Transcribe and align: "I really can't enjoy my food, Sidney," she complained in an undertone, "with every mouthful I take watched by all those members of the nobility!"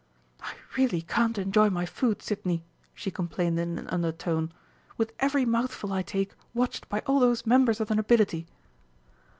"I 0.41 0.53
really 0.77 1.03
can't 1.03 1.37
enjoy 1.37 1.69
my 1.69 1.85
food, 1.85 2.23
Sidney," 2.23 2.63
she 2.95 3.11
complained 3.11 3.59
in 3.59 3.77
an 3.77 3.87
undertone, 3.89 4.51
"with 4.97 5.13
every 5.19 5.45
mouthful 5.45 5.93
I 5.93 6.01
take 6.01 6.33
watched 6.55 6.89
by 6.89 7.01
all 7.01 7.19
those 7.19 7.45
members 7.45 7.79
of 7.79 7.87
the 7.87 7.93
nobility!" 7.93 8.47